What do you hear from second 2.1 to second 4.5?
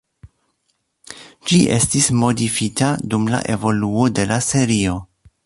modifita dum la evoluo de la